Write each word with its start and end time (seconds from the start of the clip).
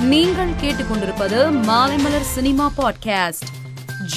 நீங்கள் 0.00 0.48
கேட்டுக்கொண்டிருப்பது 0.62 1.50
Maalaimalar 1.50 2.20
cinema 2.20 2.72
podcast. 2.76 3.46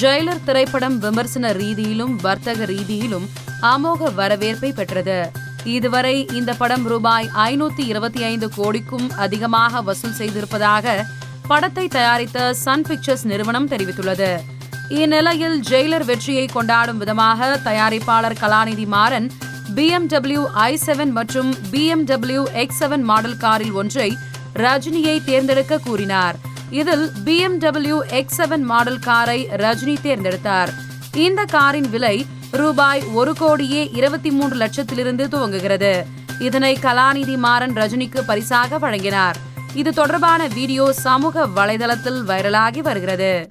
Jailer 0.00 0.44
திரைப்படம் 0.44 0.98
விமர்சன 0.98 1.52
ரீதியிலும் 1.52 2.16
வர்த்தக 2.20 2.64
ரீதியிலும் 2.64 3.28
அமோக 3.62 4.14
வரவேற்பை 4.14 4.72
பெற்றது. 4.72 5.30
இதுவரை 5.64 6.26
இந்த 6.32 6.52
படம் 6.52 6.86
ரூபாய் 6.86 7.30
ஐநூத்தி 7.34 7.86
இருபத்தி 7.86 8.22
ஐந்து 8.22 8.48
கோடிக்கும் 8.54 9.10
அதிகமாக 9.16 9.82
வசூல் 9.82 10.14
செய்திருப்பதாக 10.18 11.04
படத்தை 11.48 11.88
தயாரித்த 11.88 12.54
சன் 12.54 12.82
பிக்சர்ஸ் 12.82 13.26
நிறுவனம் 13.26 13.68
தெரிவித்துள்ளது. 13.68 14.40
இந்நிலையில் 14.88 15.60
ஜெயிலர் 15.60 16.04
வெற்றியை 16.04 16.46
கொண்டாடும் 16.46 16.98
விதமாக 16.98 17.60
தயாரிப்பாளர் 17.64 18.36
Kalanithi 18.40 18.86
Maran 18.86 19.30
BMW 19.74 20.44
i 20.44 20.78
seven 20.86 21.10
மற்றும் 21.10 21.54
பிஎம்டபிள்யூ 21.70 22.52
எக்ஸ் 22.52 22.84
செவன் 22.84 23.02
மாடல் 23.02 23.36
காரில் 23.36 23.72
ஒன்றை 23.72 24.16
ரஜினியை 24.54 25.24
தேர்ந்தெடுக்க 25.24 25.78
கூறினார். 25.78 26.36
இதில் 26.70 27.10
பிஎம்டபிள்யூ 27.24 27.98
எக்ஸ் 28.08 28.42
செவன் 28.42 28.60
மாடல் 28.60 28.98
காரை 28.98 29.46
ரஜினி 29.46 29.96
தேர்ந்தெடுத்தார். 30.02 30.68
இந்த 31.14 31.44
காரின் 31.44 31.90
விலை 31.90 32.26
ரூபாய் 32.50 33.02
ஒரு 33.02 33.34
கோடியே 33.34 33.90
இருபத்தி 33.92 34.30
மூன்று 34.30 34.56
லட்சத்திலிருந்து 34.56 35.24
துவங்குகிறது. 35.34 36.02
இதனை 36.38 36.78
கலாநிதி 36.82 37.36
மாறன் 37.36 37.72
ரஜினிக்கு 37.72 38.20
பரிசாக 38.20 38.78
வழங்கினார். 38.78 39.36
இது 39.74 39.92
தொடர்பான 39.92 40.46
வீடியோ 40.46 40.92
சமூக 40.92 41.46
வலைதளத்தில் 41.46 42.20
வைரலாகி 42.26 42.78
வருகிறது. 42.78 43.50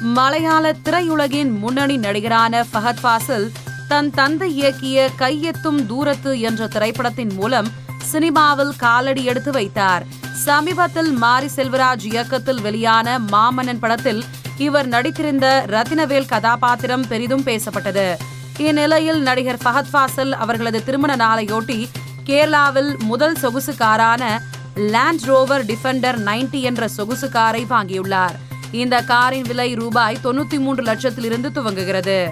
மலையாள 0.00 0.74
திரையுலகின் 0.84 1.58
முன்னணி 1.58 1.96
நடிகரான 1.96 2.64
ஃபஹத் 2.72 3.02
ஃபாசில் 3.02 3.50
தன் 3.88 4.10
தந்தை 4.10 4.62
இயக்கிய 4.62 5.08
கையெத்தும் 5.18 5.86
தூரத்து 5.86 6.40
என்ற 6.40 6.66
திரைப்படத்தின் 6.66 7.32
மூலம் 7.34 7.68
சினிமாவில் 8.02 8.76
காலடி 8.76 9.24
எடுத்து 9.24 9.52
வைத்தார். 9.52 10.04
சமீபத்தில் 10.32 11.12
மாரி 11.12 11.48
செல்வராஜ் 11.56 12.04
இயக்கத்தில் 12.04 12.60
வெளியான 12.60 13.18
மாமன்னன் 13.18 13.78
படத்தில் 13.80 14.24
இவர் 14.56 14.88
நடித்திருந்த 14.88 15.64
ரத்தினவேல் 15.66 16.28
கதாபாத்திரம் 16.28 17.08
பெரிதும் 17.08 17.44
பேசப்பட்டது. 17.44 18.16
இந்நிலையில் 18.58 19.22
நடிகர் 19.22 19.58
ஃபஹத் 19.64 19.90
ஃபாசல் 19.92 20.30
அவர்களது 20.30 20.84
திருமண 20.84 21.16
நாளையொட்டி 21.16 21.88
கேரளாவில் 22.26 22.98
முதல் 22.98 23.34
சொகுசு 23.34 23.72
காரான 23.72 24.38
லேண்ட் 24.74 25.24
ரோவர் 25.24 25.64
டிஃபெண்டர் 25.64 26.18
நைன்டி 26.18 26.60
என்ற 26.60 26.88
சொகுசு 26.88 27.28
காரை 27.28 27.66
வாங்கியுள்ளார். 27.70 28.34
இந்த 28.70 29.02
காரின் 29.02 29.42
விலை 29.42 29.74
ரூபாய் 29.74 30.18
தொண்ணூத்தி 30.24 30.58
மூன்று 30.58 30.82
லட்சத்திலிருந்து 30.82 31.50
துவங்குகிறது. 31.54 32.28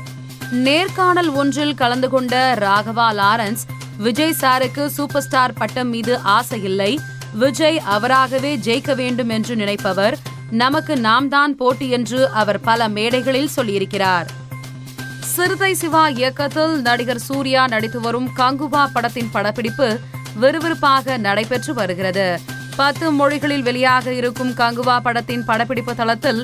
நேர்காணல் 0.50 1.30
ஒன்றில் 1.30 1.74
கலந்து 1.74 2.08
கொண்ட 2.08 2.54
ராகவா 2.60 3.12
லாரன்ஸ் 3.12 3.66
விஜய் 4.04 4.36
சாருக்கு 4.40 4.82
சூப்பர் 4.96 5.24
ஸ்டார் 5.24 5.52
பட்டம் 5.52 5.90
மீது 5.94 6.12
ஆசை 6.34 6.58
இல்லை. 6.68 6.92
விஜய் 7.42 7.78
அவராகவே 7.94 8.52
ஜெயிக்க 8.66 8.94
வேண்டும் 9.00 9.32
என்று 9.36 9.54
நினைப்பவர். 9.62 10.14
நமக்கு 10.62 10.94
நாம் 11.06 11.28
தான் 11.34 11.54
போட்டி 11.60 11.86
என்று 11.96 12.20
அவர் 12.40 12.60
பல 12.68 12.88
மேடைகளில் 12.96 13.52
சொல்லியிருக்கிறார். 13.56 14.28
சிறுத்தை 15.34 15.72
சிவா 15.82 16.04
இயக்கத்தில் 16.20 16.74
நடிகர் 16.86 17.22
சூர்யா 17.26 17.64
நடித்து 17.74 18.00
வரும் 18.06 18.28
கங்குவா 18.38 18.84
படத்தின் 18.94 19.30
படப்பிடிப்பு 19.34 19.88
விறுவிறுப்பாக 20.42 21.18
நடைபெற்று 21.26 21.74
வருகிறது. 21.80 22.26
பத்து 22.80 23.06
மொழிகளில் 23.18 23.66
வெளியாக 23.68 24.06
இருக்கும் 24.20 24.52
கங்குவா 24.60 24.96
படத்தின் 25.06 25.44
படப்பிடிப்பு 25.50 25.94
தளத்தில் 26.00 26.40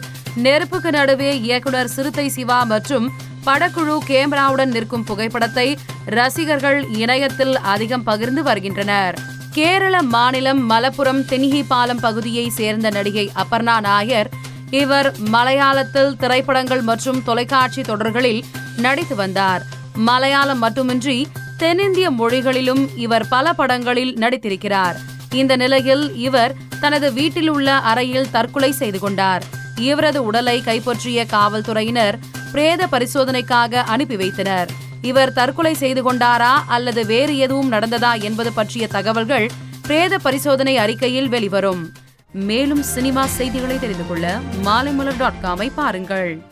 நெருப்புக்கு 0.46 0.90
நடுவே 0.98 1.30
இயக்குனர் 1.48 1.92
சிறுத்தை 1.96 2.28
சிவா 2.36 2.58
மற்றும் 2.74 3.06
படக்குழு 3.46 3.98
கேமராவுடன் 4.08 4.72
நிற்கும் 4.76 5.04
புகைப்படத்தை 5.04 5.78
ரசிகர்கள் 6.04 6.88
இணையத்தில் 6.88 7.58
அதிகம் 7.58 8.02
பகிர்ந்து 8.02 8.42
வருகின்றனர். 8.42 9.18
கேரள 9.52 10.02
மாநிலம் 10.02 10.70
மலப்புரம் 10.70 11.22
தென்னிகிபாலம் 11.28 12.00
பகுதியை 12.00 12.48
சேர்ந்த 12.48 12.90
நடிகை 12.90 13.30
அபர்ணா 13.42 13.80
நாயர் 13.80 14.30
இவர் 14.70 15.20
மலையாளத்தில் 15.20 16.16
திரைப்படங்கள் 16.16 16.80
மற்றும் 16.80 17.22
தொலைக்காட்சி 17.22 17.82
தொடர்களில் 17.82 18.44
நடித்து 18.76 19.16
வந்தார். 19.16 19.62
மலையாளம் 19.94 20.58
மட்டுமின்றி 20.58 21.28
தென்னிந்திய 21.56 22.10
மொழிகளிலும் 22.10 22.96
இவர் 22.96 23.28
பல 23.28 23.52
படங்களில் 23.52 24.14
நடித்திருக்கிறார். 24.14 24.96
இந்த 25.32 25.56
நிலையில் 25.56 26.16
இவர் 26.16 26.54
தனது 26.80 27.12
வீட்டில் 27.12 27.48
உள்ள 27.48 27.72
அறையில் 27.72 28.30
தற்கொலை 28.30 28.72
செய்து 28.72 28.98
கொண்டார். 28.98 29.42
இவரது 29.76 30.24
உடலை 30.24 30.60
கைப்பற்றிய 30.60 31.24
காவல்துறையினர் 31.24 32.18
பிரேத 32.56 32.82
பரிசோதனைக்காக 32.86 33.74
அனுப்பி 33.74 34.16
வைத்தனர். 34.16 34.70
இவர் 35.02 35.32
தற்கொலை 35.32 35.74
செய்து 35.74 36.02
கொண்டாரா 36.02 36.52
அல்லது 36.66 37.06
வேறு 37.06 37.38
எதுவும் 37.38 37.72
நடந்ததா 37.72 38.20
என்பது 38.20 38.52
பற்றிய 38.52 38.88
தகவல்கள் 38.88 39.50
பிரேத 39.82 40.18
பரிசோதனை 40.18 40.76
அறிக்கையில் 40.76 41.28
வெளிவரும். 41.28 41.92
மேலும் 42.32 42.82
சினிமா 42.82 43.26
செய்திகளை 43.26 43.78
தெரிந்து 43.78 44.06
கொள்ள 44.08 44.40
மாலைமலர் 44.64 45.16
டாட் 45.18 45.42
காமை 45.42 45.70
பாருங்கள். 45.74 46.42